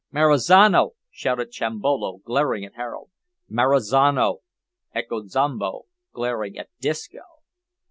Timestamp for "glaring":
2.23-2.65, 6.11-6.57